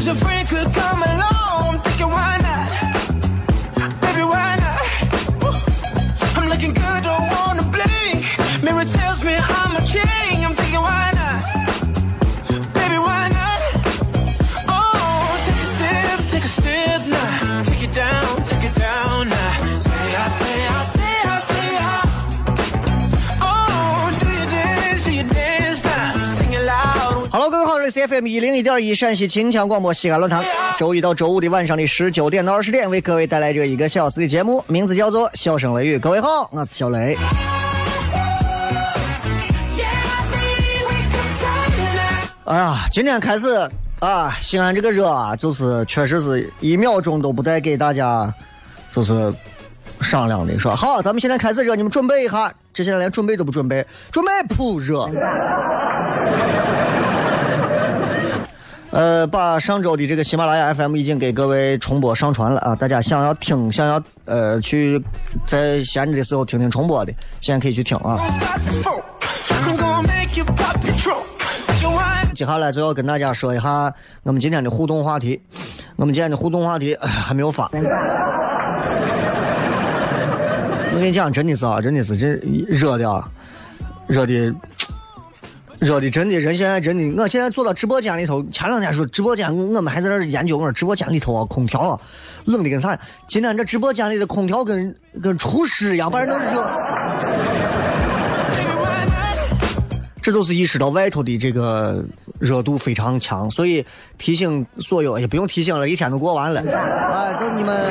[0.00, 1.09] Wish a freak could come
[28.10, 30.44] FM 一零一点一陕西秦腔广播西安论坛，
[30.76, 35.96] 周一到周五的晚上的十九点到二十点，为各位带来这一个小时的节目，名字叫做《笑声雷雨》。
[36.00, 37.16] 各位好，我是小雷。
[42.46, 43.70] 哎呀，今天开始
[44.00, 48.34] 啊，西安这个热啊，就是确实是一秒钟都不带给大家，
[48.90, 49.32] 就是
[50.00, 52.52] 商量的，说好，咱们现在开始热，你们准备一下。
[52.72, 55.08] 这些人连准备都不准备，准备扑热。
[58.90, 62.74] 呃，把上周的这个喜马拉雅 FM 已经给各位重播上传了啊！
[62.74, 65.00] 大家想要听，想要呃去
[65.46, 68.18] 在闲着的时候听听重播的，现在可以去听啊。
[72.34, 75.40] 接下来就要跟大家说一下我们今天的互动话题。
[75.94, 77.70] 我们今天的互动话题、还没有发。
[80.92, 82.26] 我跟你讲，真的是啊，真的是这
[82.66, 83.28] 热的啊，
[84.08, 84.52] 热的。
[85.80, 88.42] 热的真的，人现在真的，我现在坐到直播间里头。
[88.52, 91.98] 前两天说直播间，我们还在那研究，我说直播间里头啊，空调啊，
[92.44, 92.98] 冷的跟啥？
[93.26, 96.92] 今天这直播间里的空调跟跟厨师一样，把人都热死。
[100.22, 102.04] 这都是意识到外头的这个
[102.38, 103.82] 热度非常强，所以
[104.18, 106.60] 提醒所有也不用提醒了，一天都过完了。
[106.60, 107.90] 哎，就你们，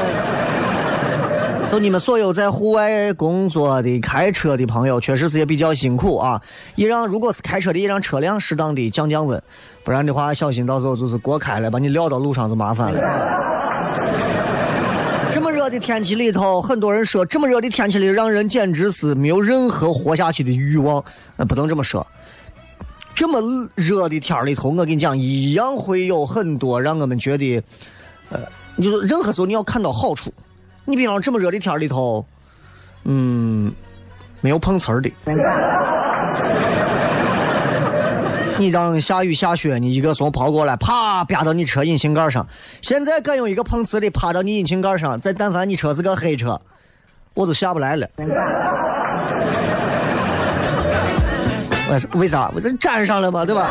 [1.70, 6.42] 就你们所有在户外工作的、开车的朋友，确实是也比较辛苦啊。
[6.74, 9.40] 也让如果是开车的，也让车辆适当的降降温，
[9.84, 13.00] 不然的话，小心到时候就是过开了，把你撂到路上就麻烦了。
[15.30, 21.04] 这么热的天气里头，很多人说这么热的天气里让人简直是没有任何活下去的欲望，
[21.38, 22.06] 那不能这么说。
[23.14, 23.40] 这么
[23.76, 27.62] 热的天儿里头，我跟你讲，一样会有很多让我们觉得，
[28.32, 28.40] 呃，
[28.82, 30.34] 就是任何时候你要看到好处。
[30.90, 32.26] 你比方这么热的天里头，
[33.04, 33.72] 嗯，
[34.42, 35.14] 没有碰瓷儿的。
[38.58, 42.48] 你当下雨下雪，你一个怂跑过来，啪啪到你车引擎盖上。
[42.82, 46.60] 现在敢用一个碰瓷的趴到你引擎盖上，再但凡你车是个黑车，
[47.36, 48.10] 我就下不来了。
[51.92, 52.52] 为为啥？
[52.56, 53.70] 我这粘上了嘛，对吧？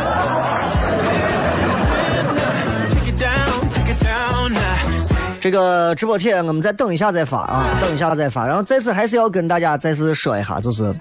[5.41, 8.47] 这个直播帖我们再等一下再发啊，等一下再发。
[8.47, 10.95] 然后再次还是要跟大家再次说一下，就是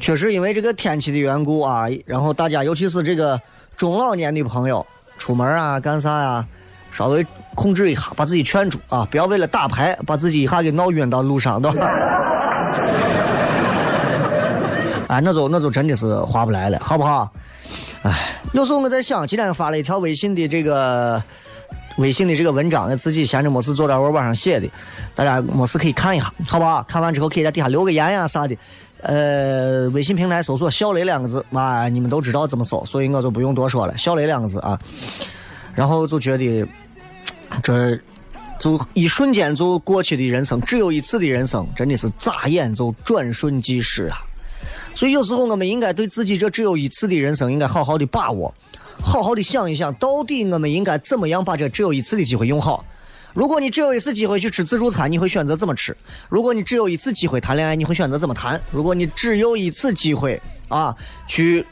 [0.00, 3.40] 确实因为这个天气的缘故啊，然后大家尤其是这个
[3.76, 4.86] 中老年的朋友
[5.18, 6.46] 出门啊干啥呀、
[6.92, 11.86] 稍微控制一下，把自己劝住啊，不要为了打牌把自己一下给闹晕到路上，对吧？
[15.08, 17.30] 哎，那就那就真的是划不来了，好不好？
[18.02, 21.20] 哎，有时候我在想，今天发了一条微信的这个
[21.98, 24.68] 微信的这个文章，自己闲着没事坐在我网上写的，
[25.14, 26.82] 大家没事可以看一下，好不好？
[26.84, 28.56] 看完之后可以在底下留个言呀啥的。
[29.00, 34.76] 呃，微信平台搜索“小雷”两个字，啊，你们都知道怎么搜，所以我就不用多说了，“小雷”两个字啊。
[35.72, 36.66] 然后就觉得
[37.62, 37.96] 这
[38.58, 44.18] 就一瞬间就过去的人生，只有一次的人生，真的是眨眼就转瞬即逝啊！
[44.94, 48.52] 所以有时候我们应该对自己这只有一次的人生，应该好好的把握，
[49.00, 52.84] 好好的想一想，到底我们应该怎么样把这只有一次的机会用好。
[53.34, 55.96] 如果你只有一次机会去吃自助餐，你会选择怎么吃？
[56.28, 58.60] 如果你只有一次机会谈恋爱，你会选择怎么谈？
[58.72, 60.92] 如果你只有一次机会啊，
[61.28, 61.64] 去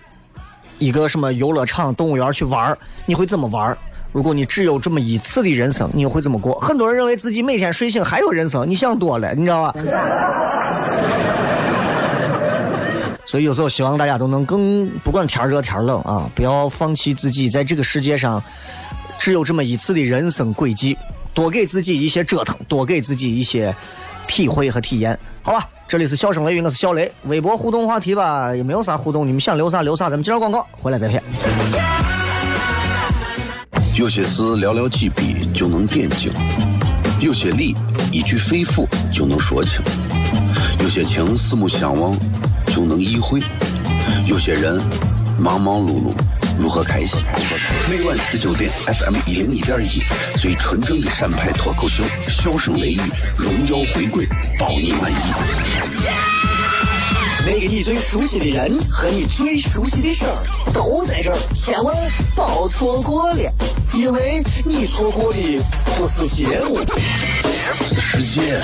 [0.79, 3.79] 一个什么游乐场、动物园去玩儿，你会怎么玩儿？
[4.13, 6.57] 如果你只有这么一次的人生，你又会怎么过？
[6.61, 9.75] 很多人认为自己每天睡醒还有人生，你想多了，你知道吧？
[13.27, 18.41] 所以有时候希望大家都能更不管天热天冷啊，不要放弃自己在这个世界上
[19.19, 20.97] 只有这么一次的人生轨迹，
[21.35, 23.75] 多给自己一些折腾，多给自己一些
[24.29, 25.69] 体会和体验，好吧？
[25.89, 27.11] 这里是笑声雷雨，我是小雷。
[27.25, 31.23] 微博互动话题吧，也没有啥互动，你们想留啥留啥，咱们接着广告，回来再片。
[33.97, 36.33] 有些事寥寥几笔就能点睛，
[37.21, 37.75] 有些理
[38.13, 39.81] 一句肺腑就能说清，
[40.81, 42.17] 有些情四目相望
[42.77, 43.41] 就能意会，
[44.27, 44.79] 有些人
[45.39, 46.13] 忙忙碌碌
[46.59, 47.19] 如何开心？
[47.89, 50.03] 每晚十九点，FM 一零一点一，
[50.39, 53.01] 最纯正的陕派脱口秀，笑声雷雨，
[53.35, 54.29] 荣耀回归，
[54.59, 55.15] 包你满意。
[57.47, 60.37] 那个你最熟悉的人和你最熟悉的事儿
[60.75, 61.97] 都在这儿，千万
[62.35, 63.51] 别错过了，
[63.95, 65.39] 因为你错过的
[65.97, 66.79] 不是节目，
[68.13, 68.61] 世界，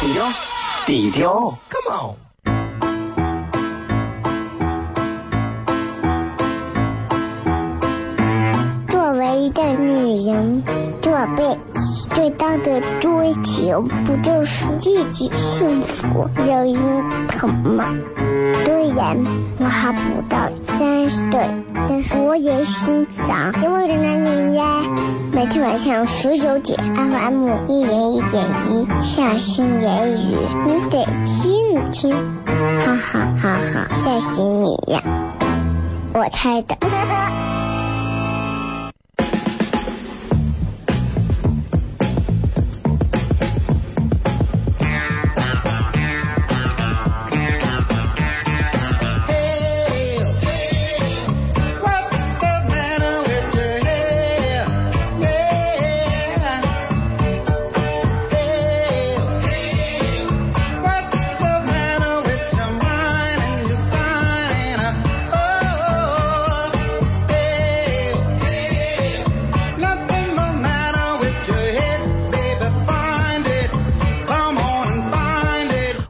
[0.00, 0.32] 低调，
[0.88, 1.54] 低调。
[1.68, 2.16] Come on.
[8.88, 10.62] 作为一个女人，
[11.02, 11.58] 做被
[12.06, 16.76] 最大的追求不就是自己幸福、有人
[17.28, 17.84] 疼吗？
[18.64, 19.16] 虽然
[19.58, 21.40] 我还不到三十岁，
[21.88, 24.64] 但是我也心脏因为的男人呀。
[25.32, 30.36] 每天晚上十九点，FM 一零一点一，下心言语，
[30.66, 32.14] 你得听听，
[32.78, 35.02] 哈哈哈哈，吓死你呀！
[36.12, 36.76] 我猜的。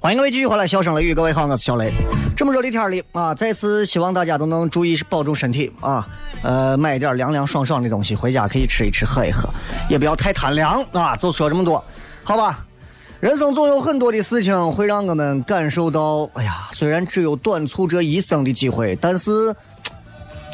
[0.09, 1.93] 欢迎各位继续回来，笑声雷雨，各位好，我是小雷。
[2.35, 6.09] 这么热的天里啊，再次希望大家都能注意保重身体啊，
[6.43, 9.51] 呃，买一点凉凉爽爽的东西回家可以吃一吃，喝一喝，
[9.91, 11.15] 也不要太贪凉啊。
[11.15, 11.85] 就说这么多，
[12.25, 12.65] 好吧？
[13.21, 19.55] 人生总有很多的事情会让我们感受到，哎呀，虽然只有短促这一生的机会，但是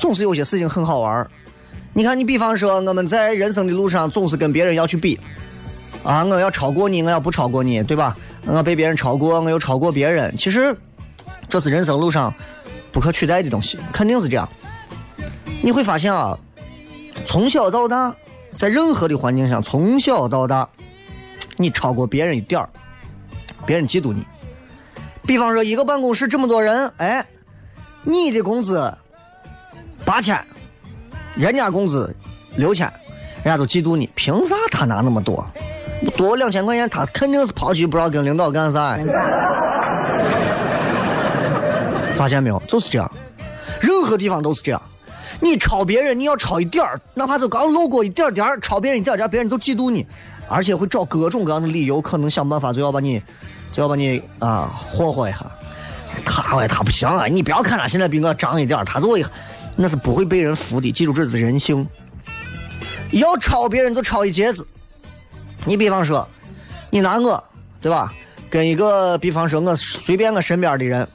[0.01, 1.25] 总是有些事情很好玩。
[1.93, 5.17] 你看，你比方说我们在人生的路上总是跟别人要去比，
[6.05, 8.17] 啊，我要超过你，我要不超过你，对吧？
[8.47, 10.37] 我被别人超过，我又超过别人。
[10.37, 10.77] 其实，
[11.49, 12.33] 这是人生路上
[12.93, 14.47] 不可取代的东西，肯定是这样。
[15.63, 16.39] 你会发现啊，
[17.25, 18.15] 从小到大，
[18.55, 20.69] 在任何的环境下，从小到大，
[21.57, 22.69] 你超过别人一点儿，
[23.65, 24.23] 别人嫉妒你。
[25.27, 27.25] 比方说，一个办公室这么多人，哎，
[28.03, 28.93] 你的工资
[30.05, 30.39] 八千，
[31.35, 32.15] 人家工资
[32.57, 32.93] 六千，
[33.43, 35.49] 人家就嫉妒你，凭啥他拿那么多？
[36.17, 38.97] 多两千块钱，他肯定是跑去不知道跟领导干啥。
[42.15, 42.63] 发现没有？
[42.69, 43.11] 就是这样，
[43.81, 44.81] 任何地方都是这样。
[45.41, 50.07] 你超别人，你要超一点儿，哪怕是刚路过一点点儿，超别人一点点儿，别人就嫉妒你，
[50.49, 53.21] 而且会找各种各样的理由，可能想办法就要把你，
[53.73, 55.39] 就要把你啊霍霍一下。
[56.25, 57.27] 他哎，他不行啊！
[57.27, 59.25] 你不要看他现在比我长一点儿，他就会，
[59.77, 60.93] 那是不会被人服的。
[60.93, 61.87] 记住，这是人性。
[63.11, 64.67] 要超别人就超一截子。
[65.65, 66.29] 你比方说，
[66.91, 67.43] 你拿我，
[67.81, 68.13] 对吧？
[68.51, 71.09] 跟一个，比方说我随便我身边的人，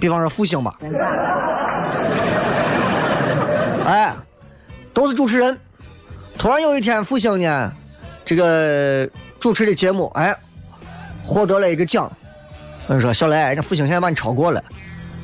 [0.00, 0.78] 比方说复兴吧，
[3.84, 4.14] 哎，
[4.94, 5.58] 都是主持人。
[6.38, 7.72] 突然有一天，复兴呢，
[8.24, 9.06] 这个
[9.38, 10.34] 主持的节目，哎，
[11.26, 12.10] 获得了一个奖。
[12.86, 14.62] 我说小雷，人家复兴现在把你超过了，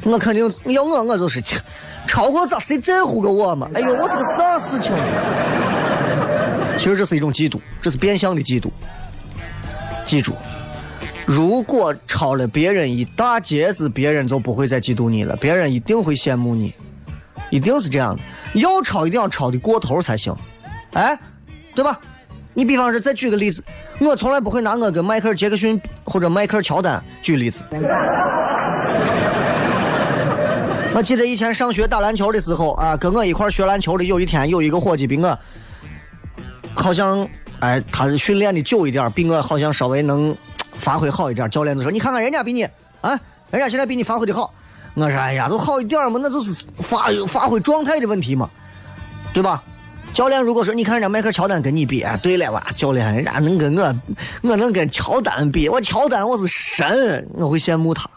[0.02, 1.40] 我肯定要我我就是
[2.06, 3.70] 超过咋谁在乎个我嘛？
[3.74, 4.92] 哎呦，我是个啥事情？
[6.76, 8.68] 其实这是一种嫉妒，这是变相的嫉妒。
[10.06, 10.34] 记住，
[11.26, 16.74] 如果超了别人一大截子，别人就不会再嫉妒你了，别人一定会羡慕你，
[17.50, 18.22] 一定是这样的。
[18.60, 20.34] 要超一定要超的过头才行。
[20.92, 21.18] 哎，
[21.74, 21.98] 对吧？
[22.52, 23.64] 你比方说，再举个例子，
[23.98, 27.64] 我从来不会拿我跟迈克尔·杰克逊或者迈克尔·乔丹举例子。
[30.94, 35.36] 我记得以前上学打篮球的时候啊，跟我一块学篮球的有一天有一个伙计比我，
[36.74, 37.26] 好像
[37.60, 40.36] 哎，他训练的久一点，比我好像稍微能
[40.72, 41.48] 发挥好一点。
[41.50, 42.62] 教练就说：“你看看人家比你
[43.00, 43.18] 啊，
[43.50, 44.52] 人家现在比你发挥的好。”
[44.94, 48.50] 我说：“哎呀，就好一点嘛，那就是发发挥状态的问题嘛，
[49.32, 49.62] 对吧？”
[50.12, 53.94] 教练如果说你看人家迈克乔丹跟你比，哎，对了哇，教练人家能跟我，
[54.42, 58.08] 我能跟乔丹比，我乔丹我是神，我会羡慕他。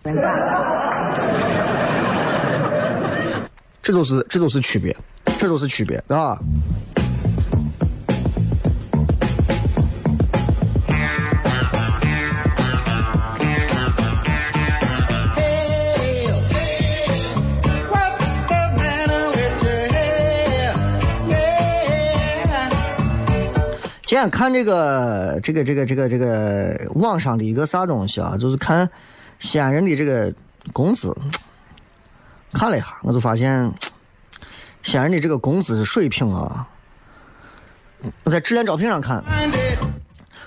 [3.82, 4.96] 这都是这都是区别，
[5.40, 6.38] 这都是区别，啊。
[24.08, 28.90] 今天看这个这个这个这个这个网上的一个啥东西啊，就是看
[29.38, 30.34] 西安人的这个
[30.72, 31.14] 工资，
[32.54, 33.70] 看了一下，我就发现
[34.82, 36.70] 西安人的这个工资水平啊，
[38.24, 39.22] 我在智联招聘上看，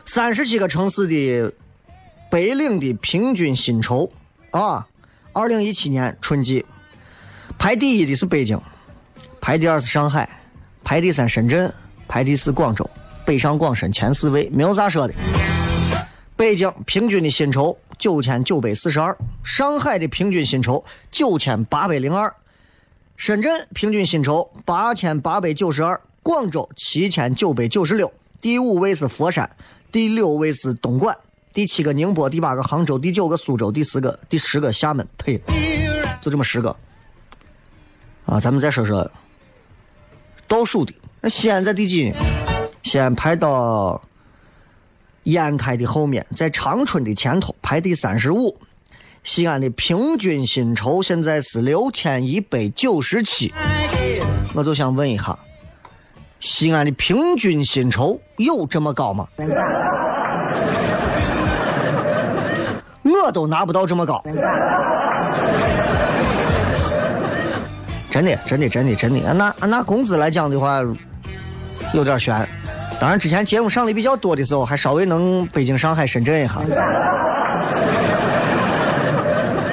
[0.07, 1.53] 三十七个城市的
[2.31, 4.11] 白领的平均薪酬
[4.53, 4.89] 啊，
[5.35, 6.65] 二零一七年春季
[7.59, 8.59] 排第一的是北京，
[9.39, 10.41] 排第二是上海，
[10.83, 11.71] 排第三深圳，
[12.09, 12.89] 排第四广州。
[13.31, 15.15] 北上广深前四位没有啥说的。
[16.35, 22.35] 北京平均的薪酬九千九百四十二，上海的平均薪酬九千八百零二，
[23.17, 29.49] 深圳平均薪酬八千八百九十二，广州七千九百九十六，第五位是佛山，
[29.93, 31.17] 第六位是东莞，
[31.53, 35.07] 第七个宁波，第八个杭州，第九个苏州，第十个第十个厦门。
[35.17, 35.41] 呸，
[36.21, 36.77] 就这么十个。
[38.27, 39.09] 啊，咱们再说说
[40.49, 42.13] 倒数的，那西安在第几？
[42.13, 42.50] 西
[42.99, 44.03] 安排到
[45.25, 48.57] 烟台的后面，在长春的前头，排第三十五。
[49.23, 53.53] 西安的平均薪酬现在是六千一百九十七。
[54.55, 55.39] 我就想问一下，
[56.41, 59.29] 西安的平均薪酬有这么高吗？
[63.03, 64.23] 我都拿不到这么高。
[68.11, 69.27] 真的，真的，真的，真的。
[69.27, 70.81] 按拿按拿工资来讲的话，
[71.93, 72.49] 有点悬。
[73.01, 76.61] 当然，之前节目上的比较多的时候，还稍微能北京、上海、深圳一下。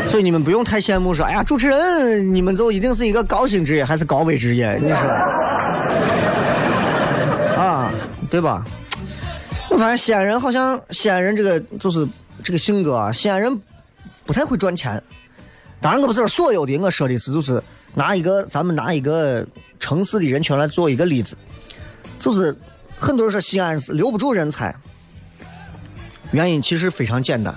[0.07, 4.79] 所以你们不用太羡慕，说哎呀，主持人你们就一定是一个高薪职业还是高危职业？
[4.81, 4.96] 你说
[7.62, 7.93] 啊，
[8.29, 8.63] 对吧？
[9.69, 12.07] 我发现西安人好像西安人这个就是
[12.41, 13.62] 这个性格啊，西安人
[14.25, 15.03] 不太会赚钱。
[15.81, 17.62] 当然，我不是所有的，我说的是就是
[17.93, 19.46] 拿一个咱们拿一个
[19.81, 21.36] 城市的人群来做一个例子，
[22.17, 22.55] 就是。
[23.00, 24.75] 很多人说西安是留不住人才，
[26.32, 27.56] 原因其实非常简单，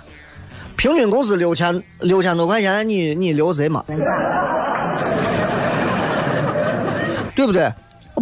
[0.77, 3.85] 平均工资六千六千多块钱，你你留谁嘛？
[7.35, 7.73] 对不对？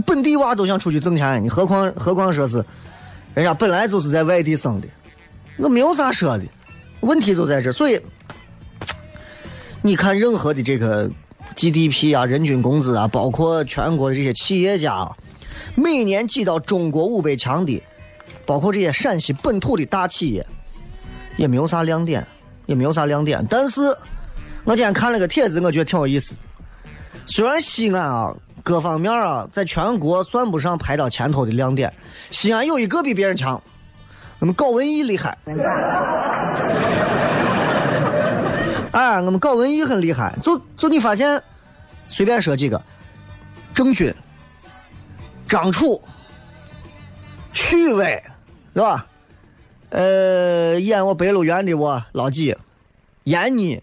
[0.07, 2.65] 本地娃都想出去挣钱，你何况何况说是
[3.35, 4.87] 人家本来就是在外地生的，
[5.57, 6.45] 那没有啥说的，
[7.01, 7.73] 问题就在这。
[7.73, 8.01] 所以
[9.83, 11.11] 你看任何的这个
[11.57, 15.11] GDP 啊、人均工资啊，包括全国的这些企业家。
[15.75, 17.83] 每年挤到中国五百强的，
[18.45, 20.45] 包括这些陕西本土的大企业，
[21.37, 22.27] 也没有啥亮点，
[22.67, 23.47] 也没有啥亮点。
[23.49, 23.81] 但是，
[24.65, 26.35] 我今天看了个帖子，我觉得挺有意思。
[27.27, 31.93] 虽然西安啊，各方面啊，在全国算不上排到前头的亮点，
[32.31, 33.63] 西安有一个比别人强，
[34.39, 35.37] 我们搞文艺厉害。
[38.93, 40.35] 哎，我们搞文艺很厉害。
[40.43, 41.41] 就就你发现，
[42.09, 42.83] 随便说几个，
[43.75, 44.13] 郑钧。
[45.49, 46.03] 张楚、
[47.53, 48.23] 许巍，
[48.75, 49.07] 是吧？
[49.91, 52.55] 呃，演我《白鹿原》的我老几，
[53.25, 53.83] 闫妮、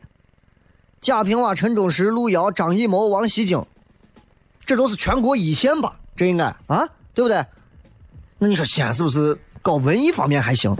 [1.02, 3.66] 贾平凹、陈忠实、路遥、张艺谋、王西京，
[4.66, 5.96] 这都是全国一线吧？
[6.16, 7.44] 这应该啊，对不对？
[8.38, 10.76] 那你说西安是不是搞文艺方面还行？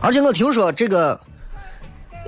[0.00, 1.18] 而且我听说这个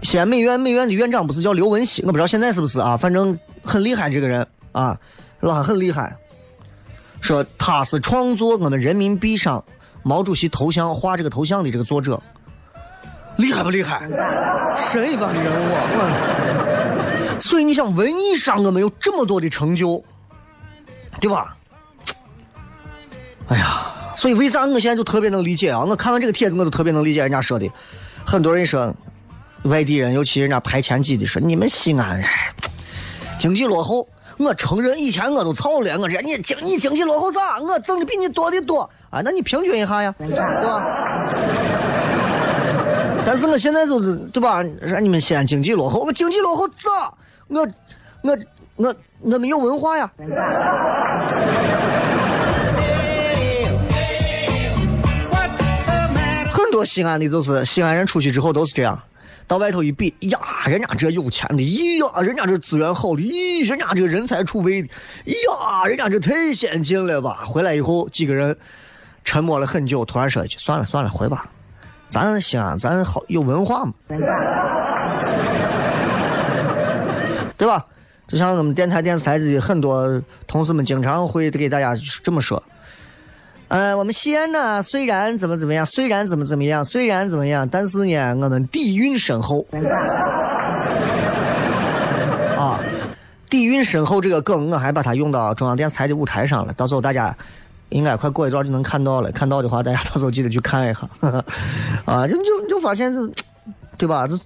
[0.02, 2.96] 西安美院美院的院长不是叫刘文熙，我不知道现在是不是啊？
[2.96, 4.46] 反正很厉害，这个人。
[4.72, 4.98] 啊，
[5.38, 6.16] 老很厉害，
[7.20, 9.64] 说他是创作我们人民币上
[10.02, 12.20] 毛主席头像画这个头像的这个作者，
[13.36, 14.00] 厉害不厉害？
[14.78, 17.40] 神一般的人物。
[17.40, 20.02] 所以你想，文艺上我们有这么多的成就，
[21.20, 21.56] 对吧？
[23.46, 25.80] 哎呀，所以为啥我现在就特别能理解啊？
[25.80, 27.70] 我看完这个帖子，我就特别能理解人家说的。
[28.24, 28.92] 很多人说，
[29.64, 32.20] 外地人，尤其人家排前几的，说你们西安，
[33.38, 34.08] 经济落后。
[34.36, 37.60] 我承认以前我都操了，我这你经你经济落后咋？
[37.60, 39.20] 我挣的比你多的多啊！
[39.24, 40.84] 那你平均一下呀，对吧？
[43.24, 44.60] 但是我现在就是对吧？
[44.84, 47.14] 说你们西安经济落后，我经济落后咋？
[47.46, 47.64] 我
[48.22, 48.36] 我
[48.74, 50.10] 我我没有文化呀。
[56.50, 59.00] 很多西安的，就是西安人出去之后都是这样，
[59.46, 64.88] 到外头一比，呀，人家这有钱的，咦呀，人家这资源好的，咦，人家这人才储备的，
[65.26, 67.44] 呀，人家这太先进了吧？
[67.44, 68.56] 回来以后，几个人
[69.24, 71.46] 沉默了很久，突然说一句：“算了算了，回吧，
[72.08, 73.92] 咱西安咱好有文化嘛，
[77.56, 77.84] 对吧？”
[78.26, 82.62] 就像我们电台、电视台的很多同事们经常会给大家这么说。
[83.74, 89.66] 呃，我们西安呢，虽然怎么怎么样，虽然怎么怎么样，虽然怎么样，但是呢，我们底蕴深厚。
[92.56, 92.78] 啊，
[93.50, 96.72] 底蕴深厚这个梗，我还把它用到中央电视台的舞台上了。
[96.74, 97.36] 到时候大家
[97.88, 99.32] 应该快过一段就能看到了。
[99.32, 101.00] 看到的话，大家到时候记得去看一下。
[102.06, 103.28] 啊，就就就发现这，
[103.98, 104.28] 对吧？
[104.28, 104.38] 这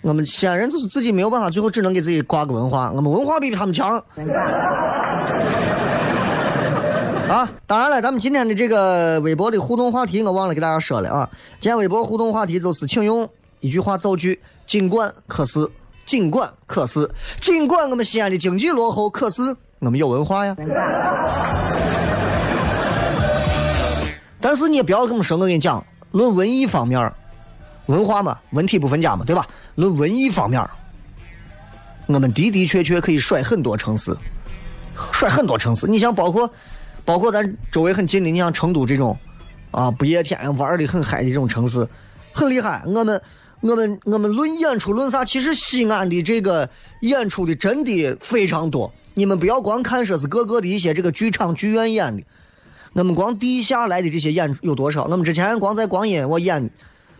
[0.00, 2.90] 我们西安人就是自己没有办法，最后只能给自己挂个文化。
[2.90, 4.02] 我们文化比他们强。
[7.28, 11.28] 啊，当然了，咱们今天的这个微博的互动话题，我忘了给大家说了啊。
[11.60, 13.28] 今天微博互动话题就是，请用
[13.60, 15.68] 一句话造句：尽管可是，
[16.06, 17.06] 尽管可是，
[17.38, 19.42] 尽管我们西安的经济落后，可是
[19.80, 20.56] 我们有文化呀。
[24.40, 27.12] 但是你也不要这么说，我跟你讲，论文艺方面，
[27.86, 29.46] 文化嘛，文体不分家嘛，对吧？
[29.74, 30.66] 论文艺方面，
[32.06, 34.16] 我们的的确确可以甩很多城市，
[35.12, 35.86] 甩很多城市。
[35.86, 36.50] 你像包括。
[37.08, 39.16] 包括咱周围很近的，你像成都这种，
[39.70, 41.88] 啊，不夜天玩的很嗨的这种城市，
[42.34, 42.82] 很厉害。
[42.84, 43.22] 我们，
[43.62, 45.24] 我们，我们论演出论啥？
[45.24, 46.68] 其实西安的这个
[47.00, 48.92] 演出的真的非常多。
[49.14, 52.22] 你们不要光看说是各个的一些这个剧场剧院演的，
[52.92, 55.04] 我们光地下来的这些演出有多少？
[55.04, 56.70] 我们之前光在光阴我演，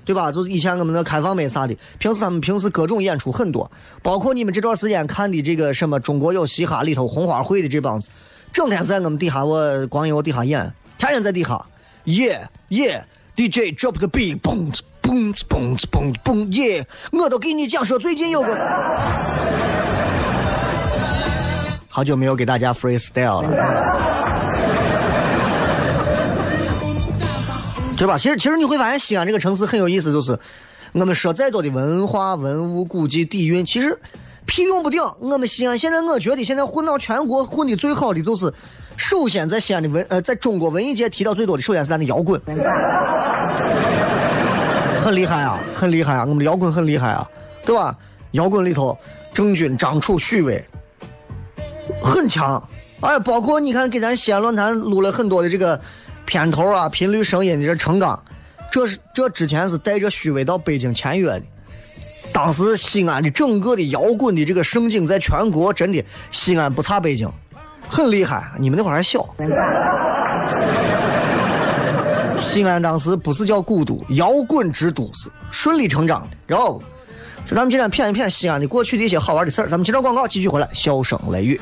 [0.04, 0.30] 对吧？
[0.30, 3.70] 就是以前我们的开放麦啥的，平时他们平时各种演出很多。
[4.02, 8.10] 包括你们这段时间看的这个什么《中国有嘻哈》里头红花会的这帮子。
[8.52, 11.60] 整天在我们底下，我光有我底下演，天天在底下
[12.04, 13.04] 耶耶
[13.36, 16.86] d j drop 个 beat，嘣嘣嘣嘣嘣耶！
[17.12, 18.58] 我都给你讲说，最近有个，
[21.88, 23.48] 好久没有给大家 freestyle 了，
[27.96, 28.18] 对吧？
[28.18, 30.38] 其实，其实你会发现，西安这个城市很有意思，就是
[30.92, 33.98] 我们说再多的文化、文物、古迹、底蕴，其实。
[34.48, 35.00] 屁用不顶！
[35.20, 38.52] 我们西安现在，我觉得现在混到全国混的最好的就是，
[38.96, 42.40] 首先在西安的文呃，在中国文艺界提到最多的，首先是咱的摇滚，
[45.00, 47.30] 很厉害啊，很厉害啊，我们的摇滚很厉害啊，
[47.64, 47.94] 对吧？
[48.32, 48.98] 摇滚里头，
[49.34, 50.64] 郑钧、张楚、许巍
[52.00, 52.66] 很强，
[53.00, 55.78] 哎，包括你看给咱西安论坛录了很多的这个
[56.24, 58.18] 片头啊，频率声音的这程刚，
[58.72, 61.42] 这是这之前是带着许巍到北京签约的。
[62.38, 67.28] 当时西安的整个的摇滚的这个盛景，在全国真的西安不差北京，
[67.88, 68.52] 很厉害。
[68.60, 69.28] 你们那会儿还小。
[72.38, 76.36] 西安当时不是叫古都，摇滚之都是顺理成章的。
[76.46, 76.80] 然后，
[77.44, 79.68] 在咱们今天谝一谝西安的过去的一些好玩的事儿。
[79.68, 81.60] 咱们接着广告，继续回来，笑声雷雨。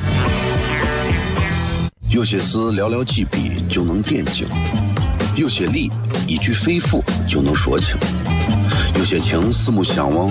[2.11, 4.47] 有些事寥寥几笔就能点睛，
[5.37, 5.91] 有些理
[6.29, 7.97] 一句肺腑就能说清。
[8.99, 10.31] 有些情四目相望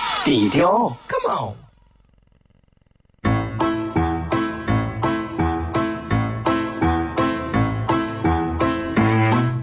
[0.23, 1.55] 低调，Come on。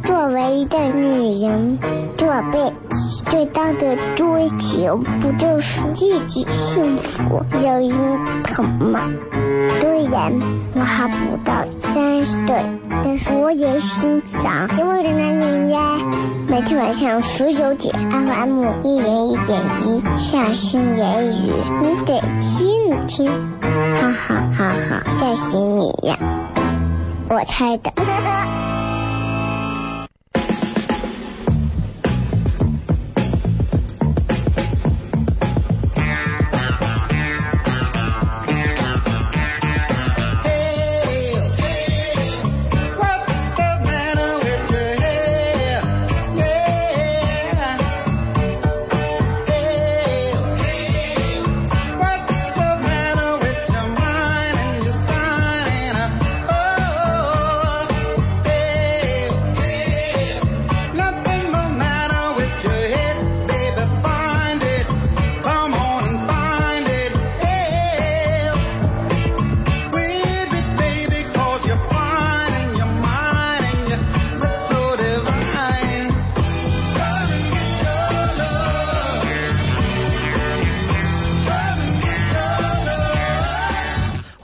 [0.04, 1.78] 作为一个女人，
[2.16, 2.72] 做被
[3.30, 9.00] 最大的追求不就是自己幸福、有人疼吗？
[9.80, 10.32] 虽然
[10.74, 12.56] 我还不到三十岁，
[13.04, 15.98] 但是我也心脏因为的男人呀。
[16.48, 23.30] 每天晚上十九点，FM 一零一点一，下心言语，你得听听，
[23.94, 26.18] 哈哈哈哈，吓死你呀！
[27.28, 27.92] 我猜的。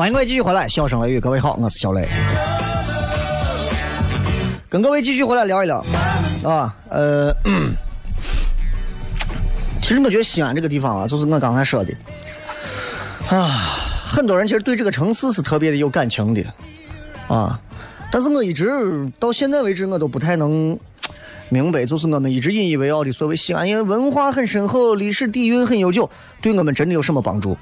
[0.04, 2.06] 欢迎各位继续回来，笑声雷雨，各位好，我是小雷，
[4.68, 5.82] 跟各位继续回来聊一聊
[6.42, 7.34] 啊，呃，
[9.80, 11.94] 其实我觉得西安这个地方啊，就是我刚才说的
[13.30, 13.48] 啊，
[14.06, 16.44] 很多人其实对这个城市是特别的有感情的
[17.26, 17.58] 啊，
[18.12, 20.78] 但是我一直到现在为止，我都不太能
[21.48, 26.10] 明白，就是我们一直引以为傲的所谓西安，因为文化很深厚，历史底蕴很悠久，
[26.42, 27.56] 对我们真的有什么帮助？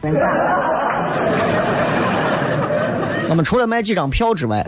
[3.33, 4.59] 我们除了卖几张票之外，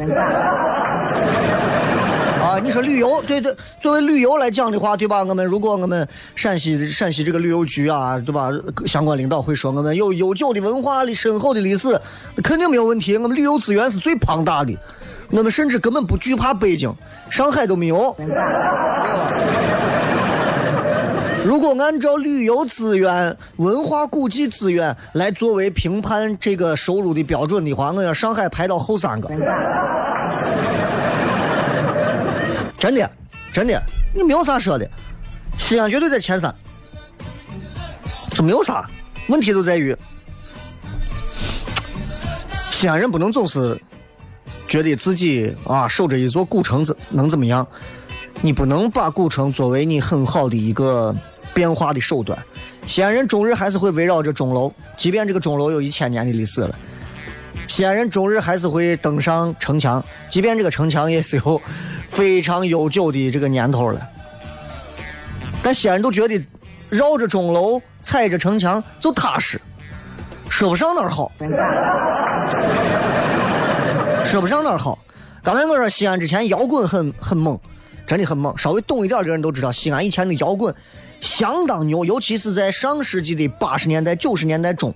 [2.40, 5.22] 啊，你说旅游，对对，作为旅游来讲的话，对吧？
[5.22, 8.48] 我们如果我们陕西陕西这个旅游局啊，对吧？
[8.86, 12.00] 相关领导会说，我们有悠久的文化、深厚的历史，
[12.42, 13.18] 肯定没有问题。
[13.18, 14.74] 我们旅游资源是最庞大的，
[15.28, 16.90] 我们甚至根本不惧怕北京、
[17.28, 18.16] 上海都没有。
[21.44, 29.28] 如果按照旅游资源、文化古迹资源来作为评判这个收入的标准的话，我要上海排到后三个。
[32.78, 33.10] 真的，
[33.52, 33.82] 真的，
[34.14, 34.90] 你没有啥说的，
[35.58, 36.52] 西安绝对在前三。
[38.30, 38.88] 这没有啥，
[39.28, 39.94] 问题就在于
[42.70, 43.78] 西安人不能总是
[44.66, 47.66] 觉得自己啊守着一座古城子能怎么样？
[48.40, 51.14] 你不能把古城作为你很好的一个
[51.54, 52.38] 变化的手段。
[52.86, 56.78] 西安人终日还是会围绕着钟楼，即便这个钟楼有一千年的历史了。
[57.66, 61.58] 西安人终日还是会登上城墙，即便这个城墙也是有
[62.10, 64.06] 非常悠久的这个年头了。
[65.62, 66.38] 但西安人都觉得
[66.90, 69.58] 绕着钟楼、踩着城墙就踏实，
[70.50, 71.32] 说不上哪儿好，
[74.26, 74.98] 说不上哪儿好。
[75.42, 77.58] 刚才我说西安之前摇滚很很猛，
[78.06, 78.56] 真的很猛。
[78.58, 80.74] 稍微懂一点的人都知道，西安以前的摇滚
[81.24, 84.94] 相当牛，尤其是在上世纪的八十年代、九十年代中。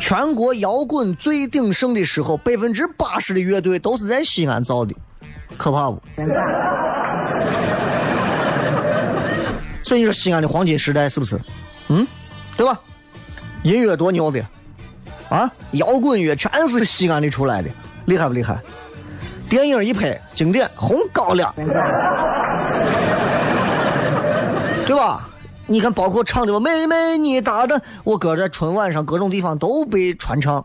[0.00, 4.94] 全国摇滚最鼎盛的时候，百分之八十的乐队都是在西安造的，
[5.58, 6.00] 可怕不？
[9.84, 11.38] 所以你说西安的黄金时代是不是？
[11.88, 12.06] 嗯，
[12.56, 12.80] 对吧？
[13.64, 14.40] 音乐多牛的
[15.28, 15.50] 啊！
[15.72, 17.68] 摇滚乐全是西安的出来的，
[18.06, 18.58] 厉害不厉害？
[19.48, 21.52] 电影一拍，经典，红高粱，
[24.88, 25.28] 对吧？
[25.66, 30.64] 你看，包括唱的我“妹妹你大胆”，我歌在春晚上各种地方都被传唱。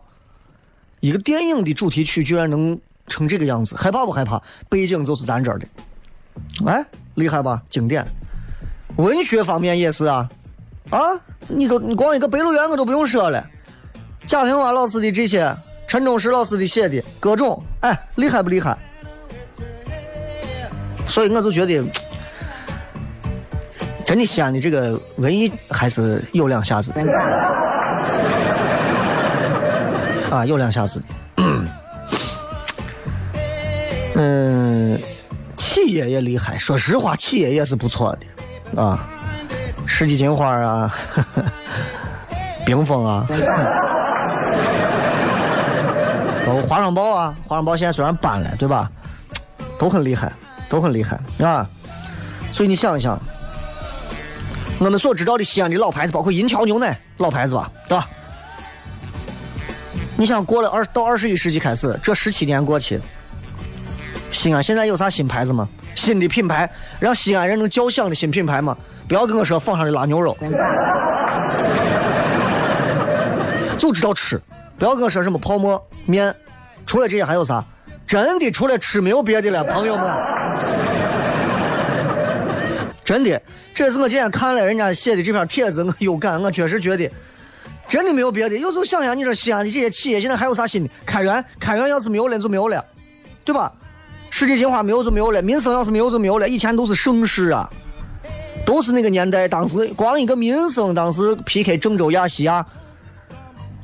[1.00, 4.42] 一个电影的主题曲居然能成这个样子，害怕不害怕？
[4.70, 5.66] 背景就是咱这儿的，
[6.64, 6.82] 哎，
[7.16, 7.62] 厉害吧？
[7.68, 8.06] 经典。
[8.96, 10.26] 文学方面也是啊，
[10.88, 10.98] 啊，
[11.46, 13.46] 你都你光一个《白鹿原》我都不用说了，
[14.26, 15.54] 贾平凹老师的这些，
[15.86, 18.74] 陈忠实老师的写的各种，哎，厉害不厉害？
[21.06, 21.84] 所以我就觉得。
[24.04, 26.92] 真的，西安的这个文艺还是有两下子，
[30.30, 31.02] 啊，有两下子。
[34.16, 34.96] 嗯，
[35.56, 38.16] 企业也厉害，说实话，企业也是不错
[38.74, 39.08] 的，啊，
[39.86, 40.94] 世纪金花啊，
[42.64, 43.26] 冰峰啊，
[46.46, 48.88] 包括华商报啊，华商报现在虽然搬了，对吧？
[49.76, 50.32] 都很厉害，
[50.68, 51.66] 都很厉害，啊。
[52.52, 53.18] 所以你想一想。
[54.78, 58.08] 我们所知道的西安的老牌子，包括银桥牛奶，老牌子吧，对吧？
[60.16, 63.00] 你想过了二到二十一世纪开始，这十七年过去，
[64.30, 65.68] 西安现在有啥新牌子吗？
[65.94, 66.68] 新的品牌
[67.00, 68.76] 让西安人能叫响的新品牌吗？
[69.08, 70.36] 不要跟我说坊上的拉牛肉，
[73.78, 74.40] 就知道吃。
[74.78, 76.34] 不要跟我说什么泡馍面，
[76.84, 77.64] 除了这些还有啥？
[78.06, 80.33] 真的除了吃没有别的了，朋友们。
[83.04, 83.40] 真的，
[83.74, 87.10] 这是我今天看了人家写的这篇帖子，我 有感，我确实觉得，
[87.86, 88.56] 真的没有别的。
[88.56, 90.90] 有时候想想，你说西安的这些企业现在还有啥新的？
[91.04, 92.82] 开源，开源要是没有了就没有了，
[93.44, 93.70] 对吧？
[94.30, 96.48] 世纪金花没有就没有了，民生要是没有就没有了。
[96.48, 97.68] 以前都是盛世啊，
[98.64, 102.64] 都是那个年代，当时光一个民生，当时 PK 郑州亚细亚，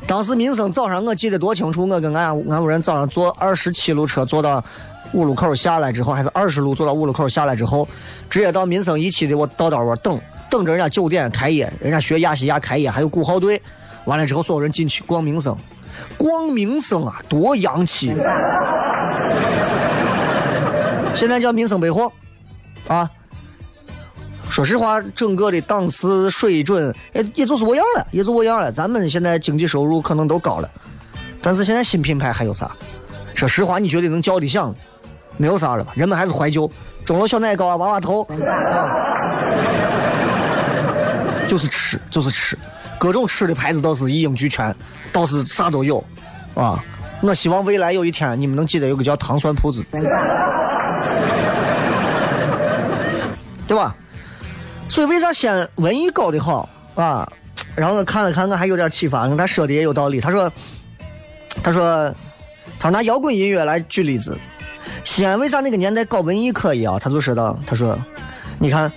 [0.06, 4.64] 当时民生早上我记得多清楚，我跟俺俺屋人早上坐二十七路车坐到。
[5.12, 7.86] 五路口下来之后，还是二十路坐到五路口下来之后，
[8.28, 13.60] 直接到民生一期的我道道窝等，等着人家酒店开业，人家学亚细亚开业，还有鼓号队，
[14.04, 15.56] 完了之后所有人进去逛民生，
[16.16, 18.14] 逛民生啊，多洋气！
[21.14, 22.10] 现在叫民生百货，
[22.86, 23.10] 啊，
[24.48, 28.70] 说实话，整个的档次水准，也也就是我样了，也就我样了。
[28.70, 30.70] 咱们现在经济收入可能都高了，
[31.42, 32.70] 但是现在新品牌还有啥？
[33.34, 34.74] 说实话，你觉得能叫得响？
[35.40, 35.92] 没有啥了吧？
[35.96, 36.70] 人们还是怀旧，
[37.02, 38.92] 钟楼小奶糕啊，娃娃头啊，
[41.48, 42.58] 就是吃，就是吃，
[42.98, 44.74] 各种吃的牌子倒是一应俱全，
[45.10, 46.04] 倒是啥都有，
[46.54, 46.84] 啊，
[47.22, 49.82] 我希望未来有一天你们能记得有个叫糖蒜铺子，
[53.66, 53.96] 对吧？
[54.88, 57.26] 所以为啥先文艺搞得好啊？
[57.74, 59.26] 然后我看了看，我还有点启发。
[59.36, 60.20] 他说的也有道理。
[60.20, 60.52] 他说，
[61.62, 62.14] 他说，
[62.78, 64.36] 他说拿摇滚音乐来举例子。
[65.04, 66.98] 西安为啥那个年代搞文艺可以啊？
[67.00, 67.98] 他就说到，他说，
[68.58, 68.90] 你看，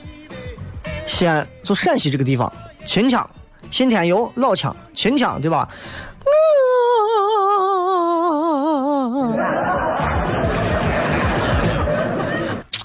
[1.05, 2.51] 西安就陕西这个地方，
[2.85, 3.29] 秦腔、
[3.71, 5.67] 信天游、老腔、秦腔，对吧？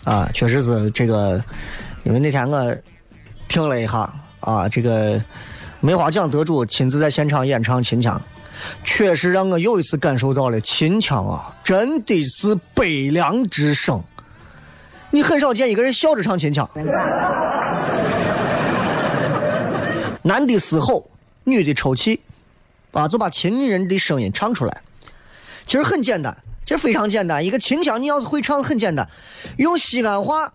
[0.04, 1.42] 啊，确实是这个，
[2.04, 2.74] 因为那天我
[3.46, 5.22] 听了一下啊，这个
[5.80, 8.20] 梅花奖得主亲自在现场演唱秦腔，
[8.84, 14.02] 确实让我又一次感受到了秦腔啊，真的是悲凉之声。
[15.10, 16.68] 你很少见一个人笑着唱秦腔，
[20.22, 21.08] 男的嘶吼，
[21.44, 22.20] 女的抽泣，
[22.92, 24.82] 啊，就把秦人的声音唱出来。
[25.66, 27.42] 其实很简单，其实非常简单。
[27.42, 29.08] 一个秦腔，你要是会唱，很简单，
[29.56, 30.52] 用西安话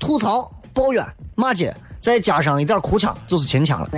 [0.00, 3.88] 吐槽、抱怨、骂街，再加上一点哭腔，就是秦腔了。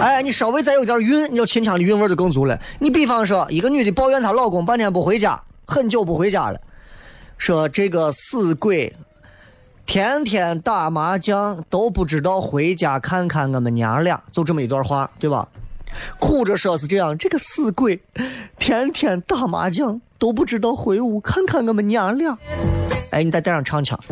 [0.00, 2.58] 哎，你稍微再有点韵，你就秦腔的韵味就更足了。
[2.78, 6.58] 你比方说，一个女的抱怨她老公半天不回家，很久不回家了，
[7.36, 8.96] 说这个死鬼
[9.84, 15.46] 天天打麻将，都不知道回家看看我们娘俩，就这么一段话，对吧？
[16.18, 18.00] 哭着说是这样，这个死鬼
[18.58, 22.38] 天天打麻将，都不知道回屋看看我们娘俩。
[23.10, 23.98] 哎，你再带上唱腔，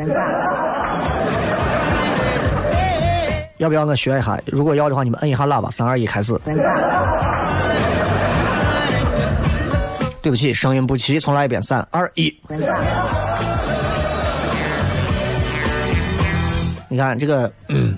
[3.58, 4.40] 要不要我学一下？
[4.46, 6.32] 如果要的话，你们摁一下喇叭，三二一，开始。
[10.22, 12.34] 对不起，声音不齐，重来一遍，三二一。
[16.88, 17.96] 你看这个，嗯。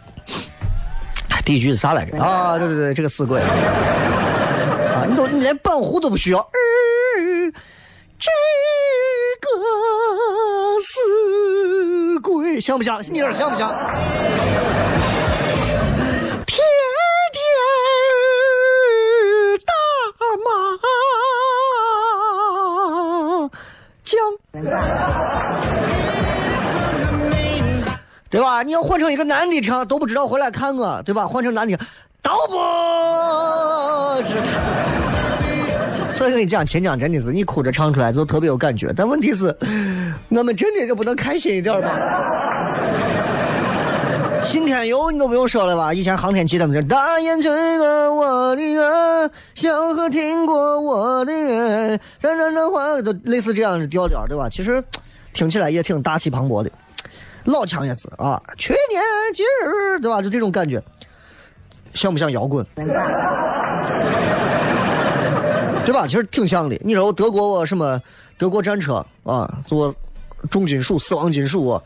[1.45, 2.17] 第一句是啥来着？
[2.23, 5.05] 啊，对对对，这个死鬼啊！
[5.09, 6.39] 你都你连半壶都不需要。
[6.39, 7.53] 嗯，
[8.19, 8.31] 这
[9.41, 9.49] 个
[10.83, 13.03] 死鬼像不像？
[13.11, 13.75] 你说像不像？
[24.11, 24.21] 将。
[28.29, 28.63] 对吧？
[28.63, 31.27] 你要换成一个男的唱，都不知道回来看我，对吧？
[31.27, 31.77] 换成男的，
[32.23, 32.55] 都不
[34.23, 34.37] 知。
[36.11, 38.93] 所以跟你讲，秦腔真的是你哭着唱出来就特别有感觉。
[38.97, 39.57] 但问题是，
[40.29, 41.91] 我们真的就不能开心一点吗？
[44.43, 45.93] 信天游你都不用说了吧？
[45.95, 54.49] 以前航天器他们这大雁追过我的爱，小河听过我的爱，山山的话都类似这样的调调，对吧？
[54.49, 54.83] 其实
[55.33, 56.71] 听起来也挺大气磅礴的。
[57.45, 60.21] 老腔也是啊，去年今日对吧？
[60.21, 60.83] 就这种感觉，
[61.95, 62.67] 像不像摇滚？
[65.85, 66.07] 对吧？
[66.07, 66.77] 其实挺像的。
[66.85, 68.01] 你说德国我什么
[68.37, 69.95] 德国战车啊，做
[70.51, 71.81] 重金属、死亡金属，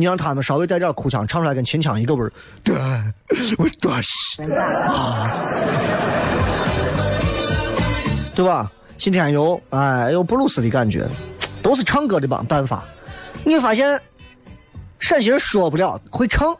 [0.00, 2.32] 你让他们稍微带点哭腔，唱出来跟秦腔一个味儿。
[2.62, 2.76] 对，
[3.58, 5.32] 我多西啊，
[8.32, 8.70] 对吧？
[8.96, 11.04] 信天游，哎，有布鲁斯的感觉，
[11.64, 12.84] 都是唱歌的办办法。
[13.42, 14.00] 你发现？
[15.00, 16.52] 陕西人说不了，会唱，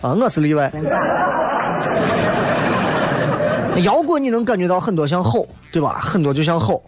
[0.00, 0.72] 啊，我是例外。
[3.84, 6.00] 摇滚你能感觉到很多像吼，对吧？
[6.02, 6.82] 很多就像吼，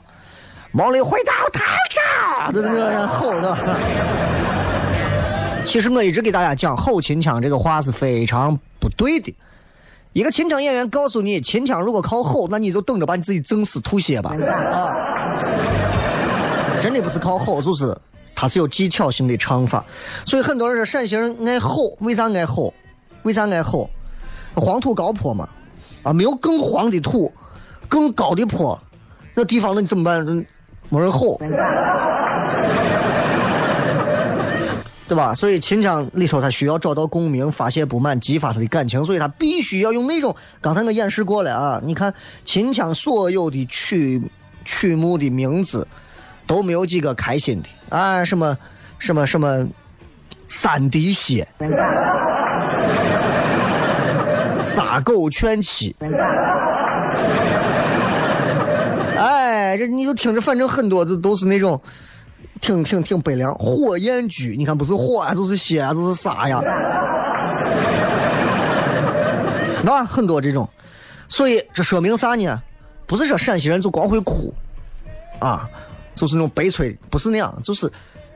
[0.73, 1.61] 毛里回到他
[1.95, 3.57] 家，对对对，吼的。
[5.65, 9.35] 其实我一直给大家讲，吼秦腔这个话是非常不对的。
[10.13, 14.37] 一个秦腔演员告诉你，秦腔如果靠吼，那你就等着把你自己整死吐血吧。
[14.37, 15.41] 啊，
[16.81, 17.97] 真的不是靠吼，就是。
[18.37, 19.85] 它是有技巧性的唱法，
[20.27, 22.75] 所以很多人说陕西人爱吼，为啥爱吼？
[23.23, 23.89] 为啥爱吼？
[24.57, 25.49] 黄土高坡嘛，
[26.03, 27.33] 啊，没有更黄的土，
[27.87, 28.77] 更高的坡，
[29.35, 30.27] 那地方那你怎么办？
[30.89, 31.39] 没人吼，
[35.09, 35.35] 对吧？
[35.35, 40.35] 所以秦腔里头，他需要找到共鸣，发泄不满，激发他的感情，所以他必须要用那种。
[40.61, 42.13] 刚才我演示过了啊，你看
[42.45, 44.23] 秦腔所有的曲
[44.65, 45.87] 曲目的名字。
[46.47, 48.23] 都没有几个开心的啊！
[48.23, 48.55] 什么
[48.99, 49.67] 什么什么
[50.47, 51.49] 三滴血，
[54.63, 55.97] 撒狗劝妻，
[59.17, 61.81] 哎，这你就听着，反正很多都都是那种
[62.61, 63.55] 挺挺挺悲凉。
[63.55, 66.61] 火焰驹，你看不是火啊，就是血啊，就是啥呀？
[69.83, 70.69] 那很多这种，
[71.29, 72.63] 所以这说明啥呢？
[73.07, 74.53] 不是说陕西人就光会哭
[75.39, 75.69] 啊。
[76.15, 77.91] 就是那种悲催，不是那样，就是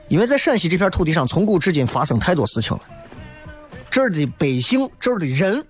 [0.09, 2.83] 因为在陕西这片土地上，从古至今发生太多事情了。
[3.89, 5.65] 这儿的百姓，这儿的人，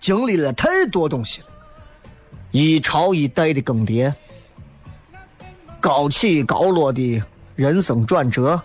[0.00, 1.46] 经历了太多东西了。
[2.50, 4.12] 一朝一代的更迭，
[5.78, 7.22] 高起高落的
[7.62, 8.60] 人生转折，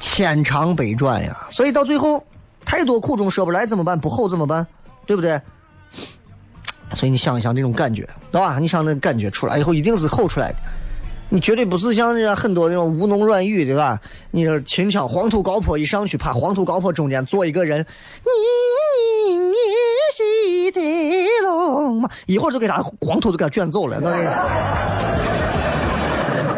[0.00, 1.46] 千长百转呀。
[1.48, 2.24] 所以到最后，
[2.64, 3.98] 太多苦衷说不来怎么办？
[3.98, 4.66] 不吼怎么办？
[5.06, 5.40] 对不对？
[6.94, 8.58] 所以你想一想这种感觉，对吧？
[8.58, 10.56] 你想那感觉出来以后，一定是吼出来的。
[11.30, 14.00] 你绝对不是像那很多那种吴侬软语，对吧？
[14.30, 17.84] 你这秦腔黄土高坡一上去，怕黄土高坡中间坐一个人，
[18.24, 19.54] 你你
[20.16, 20.80] 是的
[21.42, 24.10] 龙嘛，一会儿就给他黄土都给他卷走了，那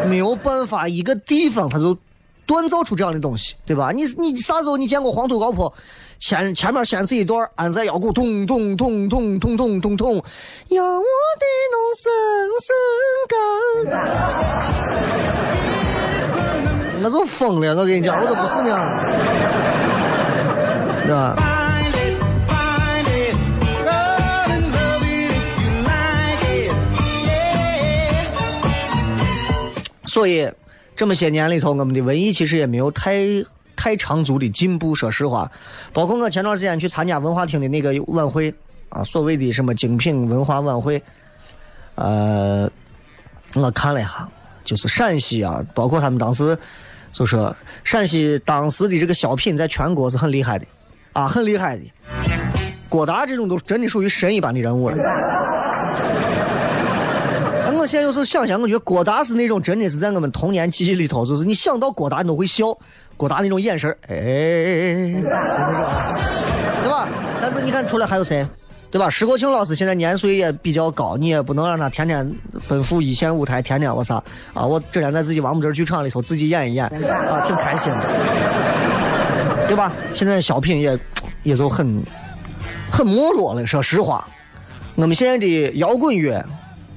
[0.07, 1.97] 没有办法，一个地方他就
[2.47, 3.91] 锻造出这样的东西，对吧？
[3.91, 5.73] 你你啥时候你见过黄土高坡？
[6.19, 10.23] 前前面先是一段安在腰鼓，咚咚咚咚咚咚咚咚，
[10.67, 11.03] 要我
[11.39, 12.11] 的侬声
[12.61, 12.75] 声
[13.29, 13.35] 高。
[17.01, 18.99] 那就疯了，我跟你讲，我都不是那样，
[21.07, 21.35] 对吧？
[30.11, 30.51] 所以
[30.93, 33.15] 这么些年里头，我们的文艺其实也没有太
[33.77, 34.93] 太长足的进步。
[34.93, 35.49] 说实话，
[35.93, 38.53] 包括我前段时间去参加文化厅的那个晚会
[38.89, 41.01] 啊，所谓的什么精品文化晚会，
[41.95, 42.69] 呃，
[43.55, 44.27] 我看了一下，
[44.65, 46.57] 就是陕西啊，包括他们当时
[47.13, 50.65] 就说，陕西当时的这个小品在全国是很厉害的，
[51.13, 51.83] 啊，很厉害的。
[52.89, 54.97] 郭达这种都真的属于神一般的人物了。
[57.81, 62.65] 我现在有时候想想，我觉得郭达是那种真的是在我们童年记忆里头，就是你想到郭达你都会笑，
[63.17, 64.13] 郭达那种眼神儿，哎，
[66.83, 67.09] 对吧？
[67.41, 68.47] 但是你看出来还有谁？
[68.91, 69.09] 对吧？
[69.09, 72.31] 石国庆老师现在年岁也比较高，你也不能让他天天
[72.67, 74.21] 奔赴一线舞台，天天我啥
[74.53, 74.63] 啊？
[74.63, 79.91] 我这天在自己王府井剧场里头自己演一演啊，挺开心的，对吧？
[80.13, 80.99] 现在小品也
[81.41, 82.03] 也就很
[82.91, 84.27] 很没落了，说实话，
[84.93, 86.45] 我们现在的摇滚乐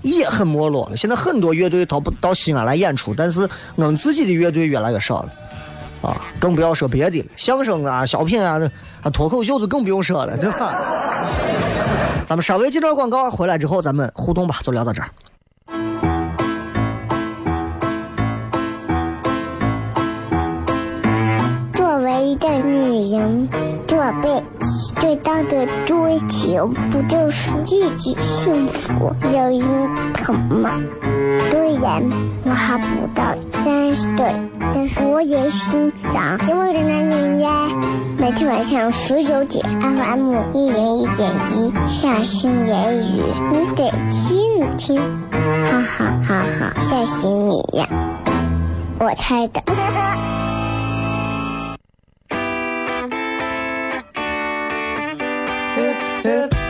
[0.04, 0.96] 也很没落了。
[0.96, 5.32] 现在很多乐队到不到西安来演出，但是我们自己的乐队越来越少了，
[6.02, 8.60] 啊，更不要说别的了，相声啊、小品啊、
[9.02, 10.80] 啊脱口秀就更不用说了，对吧？
[12.24, 15.08] 咱们稍微接段广告，回来之后咱们互动吧，就聊到这儿。
[21.74, 23.48] 作为一个女人，
[23.86, 24.42] 做被
[25.00, 30.70] 最大的追求不就是自己幸福、有人疼吗？
[31.50, 32.02] 虽然
[32.44, 34.34] 我还不到三十岁，
[34.74, 37.50] 但是我也心脏因为的男人呀。
[38.18, 45.00] 每天晚上十九点，FM 一人一点一，下心言语，你得听听，
[45.64, 47.86] 哈哈哈哈，吓死你呀！
[48.98, 49.62] 我猜的。
[56.24, 56.63] Yeah.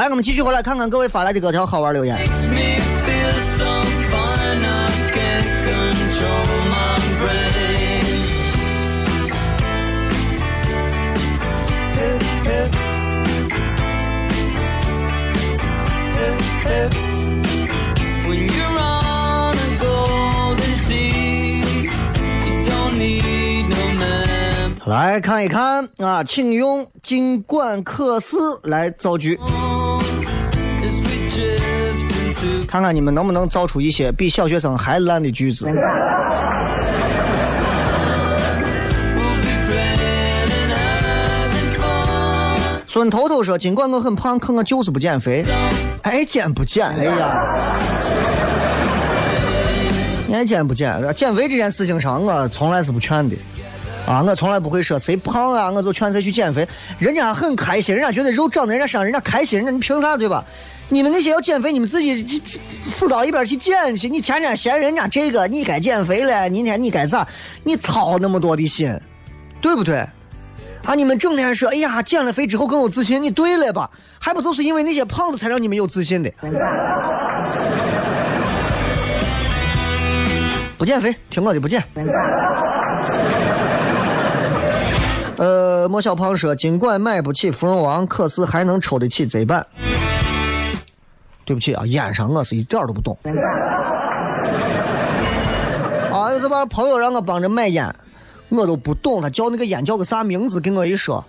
[0.00, 2.16] 来我们继续回来看看各位发来的哥条好玩留言。
[24.86, 29.38] 来看一看啊请用金冠克斯来造句
[32.66, 35.66] 看看你们能不能造出一些比小学生还烂的句子。
[42.86, 45.44] 孙头头说：“尽管我很胖，可我就是不减肥。
[46.02, 46.86] 爱减不减？
[46.86, 47.46] 哎呀，
[50.32, 51.00] 爱减不减？
[51.14, 53.36] 减肥这件事情上，我从来是不劝的。
[54.06, 56.66] 啊，我从来不会说谁胖啊，我就劝谁去减肥。
[56.98, 60.44] 人家很开心，人家觉得肉长在人家身上，人家开心，人家你凭啥对吧？
[60.92, 64.08] 你们那些要减肥，你们自己自自死到一边去减去。
[64.08, 67.26] 你天天嫌人家这个，你该减肥了，明天你该咋？
[67.62, 68.92] 你操那么多的心，
[69.60, 70.04] 对不对？
[70.84, 70.94] 啊！
[70.96, 73.88] 你们整天说，哎呀，减了肥之后更有自信，你对了吧？
[74.18, 76.32] 还不就是因为那些胖子才让你们有自信的？
[80.76, 81.84] 不减肥，听我的，不减。
[85.36, 89.64] 呃，莫小胖说，尽管买不起芙蓉王，可是还能抽得起贼版。
[91.50, 93.18] 对不起啊，烟上我是一点儿都不懂。
[96.12, 97.92] 啊，有这帮朋友让我帮着买烟，
[98.50, 101.24] 我都不懂，他叫那个烟叫个啥名字，跟我一说，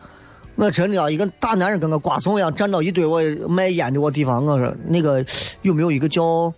[0.54, 3.20] 我真的啊一个大男人跟个瓜怂一样站到一堆我
[3.50, 5.26] 卖烟的我地方，我说那个
[5.64, 6.54] 有没有一个叫，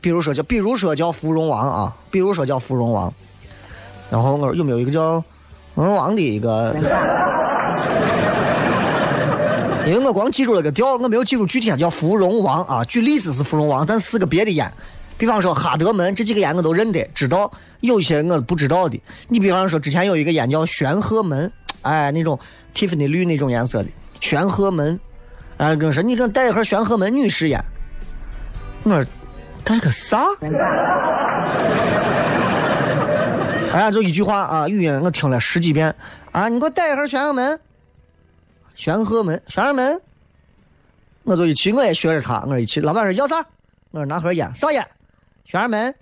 [0.00, 3.12] 比如说叫，比如说叫芙蓉王啊，比如说叫芙蓉王，
[4.10, 5.20] 然后我说有没有一个叫
[5.74, 6.74] 芙蓉王的一个。
[9.84, 12.84] 因为我光记住了个调，我没有记住具体叫芙蓉王啊。
[12.84, 14.70] 举例子是芙蓉王，但是个别的烟，
[15.18, 19.00] 比方说哈德门这几个烟我都认得，知道有些我不知道的。
[19.28, 21.50] 你比方说之前有一个烟叫玄鹤门，
[21.82, 22.38] 哎，那种
[22.72, 23.88] 蒂芙尼绿那种颜色的
[24.20, 25.00] 玄鹤门，
[25.56, 27.64] 哎，跟我说你给我带一盒玄鹤门女士烟，
[28.84, 29.04] 我说
[29.64, 30.22] 带个啥？
[33.72, 35.92] 哎呀，就一句话啊，语音我听了十几遍
[36.30, 37.58] 啊，你给我带一盒玄鹤门。
[38.74, 40.00] 玄鹤门，玄鹤门，
[41.24, 43.36] 我就一去，我也学着他，我说一去，老板说要啥？
[43.90, 44.84] 我说拿盒烟，啥烟？
[45.44, 45.94] 玄鹤门。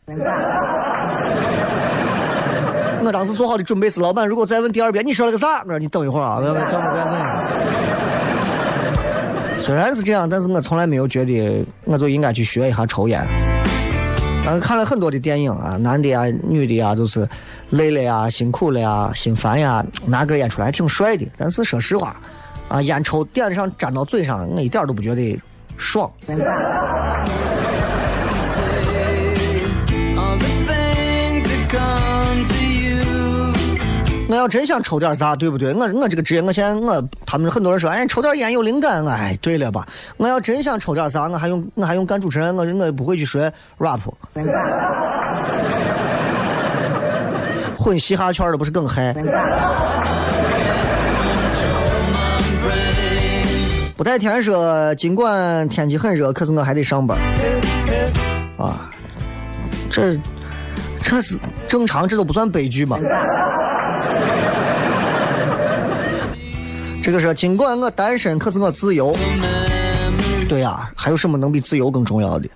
[3.03, 5.63] 我当时做好的准备是，老板如果再问第二遍，你说了个啥？
[5.63, 7.05] 我说你等一会儿啊，我要叫我再
[9.51, 9.59] 问。
[9.59, 13.27] 虽然是这样，但是我从来没有觉得我就应该去学一下抽烟。
[14.45, 17.29] 然后看了很多的电影啊，男的啊、女的啊，就是
[17.71, 21.27] 累了呀、辛苦了呀、心烦呀，拿根烟出来挺帅的。
[21.37, 22.17] 但是说实话。
[22.71, 25.37] 啊，烟抽点上粘到嘴上，我一点都不觉得
[25.77, 26.09] 爽。
[34.29, 35.75] 我要真想抽点啥，对不对？
[35.75, 39.85] 我我这个职业，我现在我他们很多人说，哎，抽点烟有灵感，哎，对了吧？
[40.17, 43.99] 我要真想抽点啥，我还用我还用干主持人，我我不会去学 rap，
[47.77, 49.13] 混嘻哈圈的不是更嗨？
[54.01, 57.19] 不太天说，尽管天气很热，可是我还得上班。
[58.57, 58.91] 啊，
[59.91, 60.19] 这
[61.03, 61.39] 这是
[61.69, 62.97] 正常，这都不算悲剧嘛。
[67.03, 69.15] 这个说尽管我单身，可是我自由。
[70.49, 72.49] 对呀，还有什么能比自由更重要的？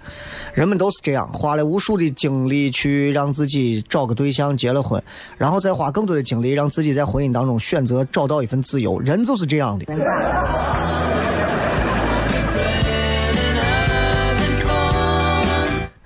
[0.55, 5.03] 人们都是这样，花了无数的精力去让自己找个对象，结了婚，
[5.37, 8.99] 然后再花更多的精力让自己在婚姻当中选择找到一份自由。
[8.99, 9.85] 人就是这样的。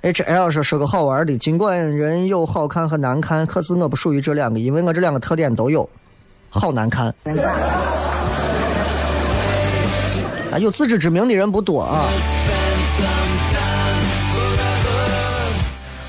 [0.09, 5.87] H L 说是个好玩的，尽管人有好看和难看，可是我不属于这两个，因为我这两个特点都有，
[6.49, 7.15] 好难看。
[10.51, 12.07] 啊，有自知之明的人不多啊。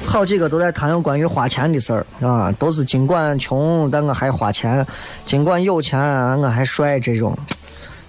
[0.05, 4.81] 好几个都在谈论关于花钱的事儿啊，都是尽管穷，但我还花钱；
[5.25, 5.99] 尽管有钱，
[6.39, 6.97] 我还帅。
[7.01, 7.37] 这种，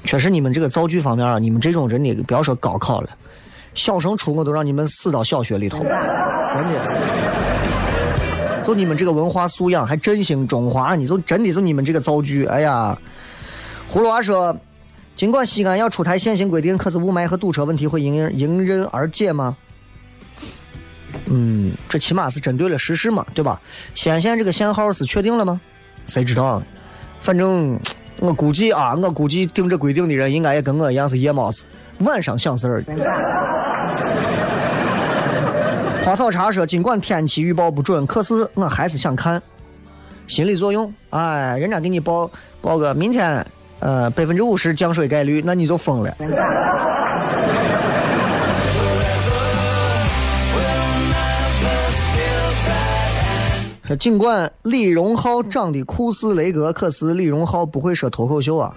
[0.04, 3.10] 确实你们这个造句方面啊，你们这种人的不要说高考了。
[3.74, 6.80] 小升初我都让你们死到小学里头， 真的。
[8.62, 12.96] 就你们这个文化素养还振兴中华，你就真的就你们这个造句，哎呀！
[13.90, 14.56] 葫芦娃说，
[15.16, 19.56] 尽管西安要出台限行规定，可是雾霾和堵车问题会迎迎刃而解吗？
[21.24, 23.60] 嗯，这起码是针对了实事嘛，对吧？
[23.94, 25.60] 西安县这个限号是确定了吗？
[26.06, 26.62] 谁知道？
[27.22, 27.80] 反正
[28.20, 31.64] 我估计啊，我估计定这规定的人应该也跟我一样是夜猫子。
[32.00, 32.84] 晚上想事儿。
[36.04, 39.40] 花草茶说：“尽管天气预报不准，可是我还是想看。
[40.26, 42.30] 心理作用，哎，人家给你报
[42.60, 43.44] 报个明天，
[43.80, 46.14] 呃，百分之五十降水概率，那你就疯了。”
[53.86, 58.72] 说尽管李荣浩长得酷似雷哥，可是李荣浩不会说脱口秀啊。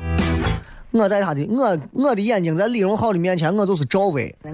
[0.94, 4.34] 我在他的我我的眼睛在李荣浩的面前，我就是赵薇。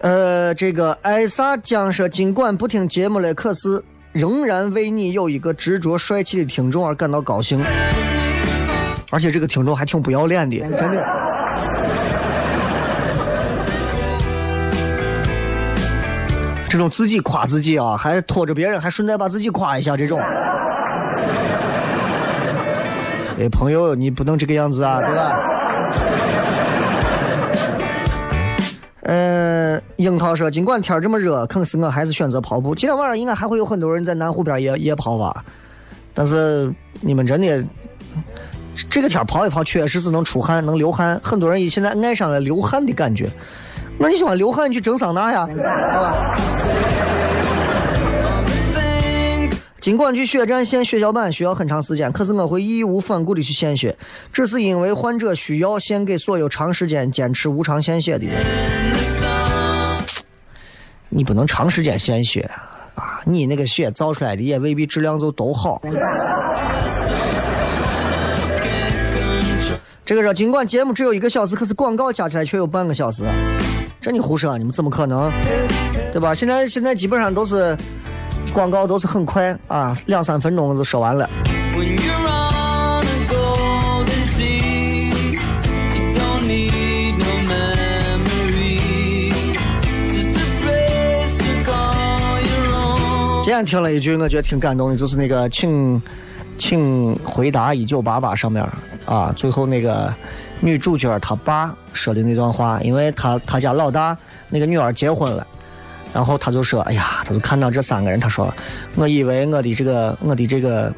[0.00, 3.80] 呃，这个艾萨讲说，尽管不听节目了，可是
[4.12, 7.64] 仍然为你有一个执着帅气的听众而感到高兴。
[9.12, 11.43] 而且这个听众还挺不要脸的，真的。
[16.74, 20.18] 这种自己夸自己啊，还拖着别人，还顺带把自己夸一下，这种。
[23.38, 25.38] 哎，朋友，你不能这个样子啊，对吧？
[29.02, 32.74] 呃，樱桃说，尽管天这么热，可是我还是选择跑步。
[32.74, 35.44] 今天晚上应该还会有很多人在南湖边夜夜跑吧？
[36.12, 37.64] 但是你们真的，
[38.90, 41.20] 这个天跑一跑，确实是能出汗，能流汗。
[41.22, 43.30] 很多人现在爱上了流汗的感觉。
[43.98, 45.46] 那你喜欢流汗，你去蒸桑拿呀，
[45.92, 46.36] 好吧？
[49.80, 53.94] 尽管去血站献血小板需要很长时间，可是我会义无反顾的去献血，
[54.32, 58.34] 只是因为患者需要献给所有长时间坚持无偿献血的人。
[61.10, 62.50] 你不能长时间献血
[62.94, 63.20] 啊！
[63.24, 65.80] 你那个血造出来的也未必质量就都好。
[70.06, 73.22] 这个说，尽管节目只有一个小时，可是广告加起来却有半个小时，
[74.04, 75.32] 这你胡说，你们怎么可能？
[76.12, 76.34] 对吧？
[76.34, 77.74] 现在现在基本上都是
[78.52, 81.26] 广告都是很快啊，两三分钟就说完了。
[93.42, 96.02] 今天听了一句，我觉得挺感动的，就是那个请
[96.58, 98.66] 请回答一九八八上面
[99.04, 100.14] 啊，最后那个
[100.60, 104.16] 女主角她爸说的那段话，因为他他家老大
[104.48, 105.46] 那个女儿结婚了。
[106.12, 108.54] 然后他就说：“哎呀，他就看到这三个人，他说，
[108.94, 110.94] 我以为我的这个我的这个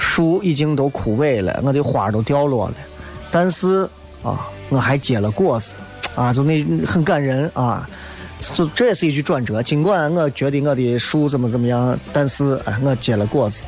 [0.00, 2.74] 树已经都枯萎了，我的花都掉落了，
[3.30, 3.88] 但是
[4.24, 5.76] 啊，我还结了果子，
[6.16, 7.88] 啊，就那很感人啊。
[8.52, 9.62] 就这也是一句转折。
[9.62, 13.62] 尽管我觉得我的树怎么怎么样，但是哎，我结了果子。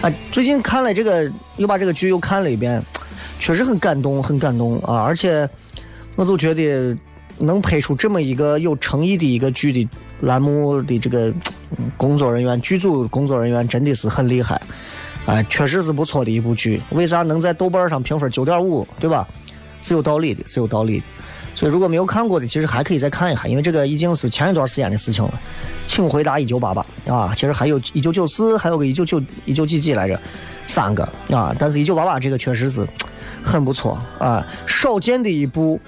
[0.00, 2.82] 啊，最近看了这个，又把这个剧又看了一遍，
[3.38, 4.96] 确实很感动，很感动啊！
[5.02, 5.48] 而且
[6.16, 6.96] 我就觉得
[7.38, 9.88] 能拍出这么一个有诚意的一个剧的
[10.20, 11.32] 栏目的这个
[11.96, 14.60] 工作人员、剧组工作人员真的是很厉害，
[15.26, 16.80] 哎，确实是不错的一部剧。
[16.90, 19.26] 为啥能在豆瓣上评分九点五，对吧？
[19.82, 21.04] 是有道理的，是有道理的。
[21.56, 25.40] 所以如果没有看过的，其实还可以再看一下，因为这个已经是前一段时间的事情了。
[25.86, 30.20] 请回答一九八八啊，其实还有一九九四，还有个一九九一九几几来着，
[30.66, 31.56] 三个啊。
[31.58, 32.86] 但是一九八八这个确实是
[33.42, 35.80] 很不错啊，少见的一部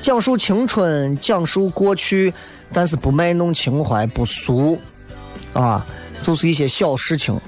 [0.00, 2.34] 讲述青春、讲述过去，
[2.72, 4.76] 但是不卖弄情怀、不俗
[5.52, 5.86] 啊，
[6.20, 7.40] 就是一些小事情。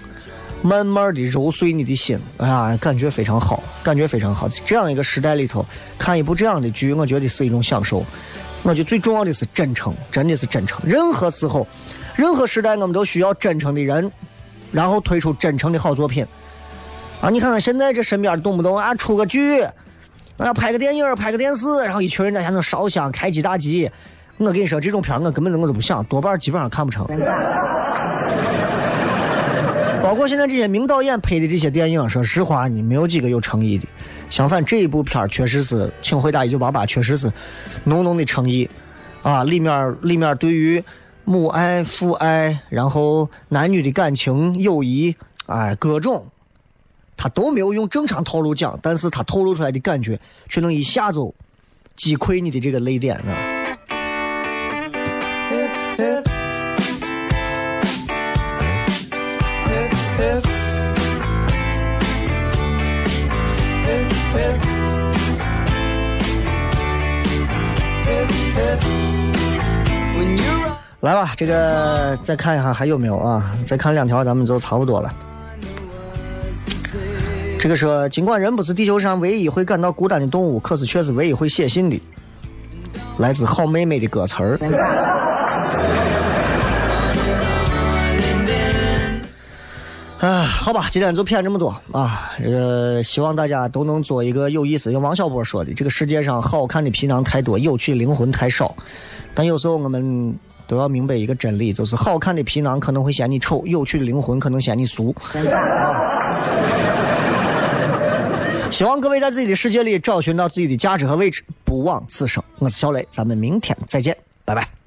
[0.62, 4.48] 慢慢的揉碎你的心，哎呀，感觉非常好，感觉非常好。
[4.66, 5.64] 这样一个时代里头，
[5.96, 8.04] 看一部这样的剧，我觉得是一种享受。
[8.64, 10.80] 我觉得最重要的是真诚，真的是真诚。
[10.84, 11.66] 任何时候，
[12.16, 14.10] 任何时代，我们都需要真诚的人，
[14.72, 16.26] 然后推出真诚的好作品。
[17.20, 19.62] 啊，你看看现在这身边动不动啊出个剧，
[20.38, 23.88] 啊拍个电影，拍个电视，然后一群人在下头烧香、开机大吉。
[24.38, 27.06] 我跟你说，这种片我根本我都不想，多半基本上看不成。
[30.02, 33.86] 包括现在这些名导演拍的这些电影，说实话，你没有几个有诚意的。
[34.30, 37.30] 相反，这一部片确实是，请回答一九八八，确实是
[37.84, 38.68] 浓浓的诚意
[39.22, 39.44] 啊！
[39.44, 40.82] 里面里面对于
[41.24, 45.14] 母爱、父爱，然后男女的感情、友谊，
[45.46, 46.26] 哎，各种，
[47.16, 50.18] 他都没有用正常套路讲，但是他透露出来的感觉，
[50.48, 51.18] 却能一下子
[51.96, 53.57] 击溃你的这个泪点啊！
[71.00, 73.54] 来吧，这个再看一下还有没有啊？
[73.64, 75.14] 再看两条，咱们就差不多了。
[77.60, 82.02] 这个说，尽管人不是地球上唯一会感到孤单的动物，可是却是唯一会写信的。
[83.16, 84.58] 来自好妹妹的歌词儿。
[90.18, 92.32] 啊，好吧，今天就骗这么多啊！
[92.42, 94.90] 这个希望大家都能做一个有意思。
[94.90, 98.74] 用王小波说的，这个世界上好看的皮囊太多，有趣的灵魂太少。
[99.32, 100.36] 但有时候我们
[100.68, 105.12] 都要明白一个真理，就是好看的皮囊可能会嫌你丑，有趣的灵魂可能嫌你俗。
[108.70, 112.44] 希望各位在自己的世界里找寻到自己的价值和位置，不枉此生。
[112.58, 114.77] 我是小雷，咱们明天再见，拜拜。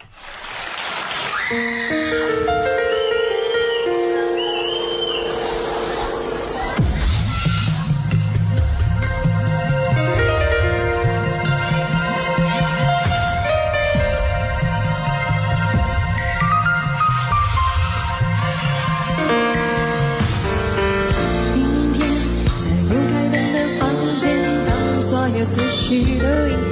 [25.92, 26.71] 明天